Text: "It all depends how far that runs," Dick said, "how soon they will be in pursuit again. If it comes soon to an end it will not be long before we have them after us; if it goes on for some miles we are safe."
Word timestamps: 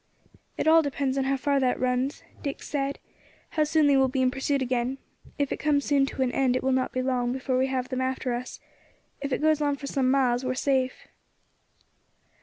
"It 0.57 0.67
all 0.67 0.81
depends 0.81 1.15
how 1.15 1.37
far 1.37 1.59
that 1.59 1.79
runs," 1.79 2.23
Dick 2.41 2.63
said, 2.63 2.97
"how 3.49 3.63
soon 3.65 3.85
they 3.85 3.95
will 3.95 4.07
be 4.07 4.23
in 4.23 4.31
pursuit 4.31 4.59
again. 4.59 4.97
If 5.37 5.51
it 5.51 5.59
comes 5.59 5.85
soon 5.85 6.07
to 6.07 6.23
an 6.23 6.31
end 6.31 6.55
it 6.55 6.63
will 6.63 6.71
not 6.71 6.91
be 6.91 7.03
long 7.03 7.31
before 7.31 7.55
we 7.55 7.67
have 7.67 7.89
them 7.89 8.01
after 8.01 8.33
us; 8.33 8.59
if 9.21 9.31
it 9.31 9.41
goes 9.43 9.61
on 9.61 9.75
for 9.75 9.85
some 9.85 10.09
miles 10.09 10.43
we 10.43 10.49
are 10.49 10.55
safe." 10.55 11.07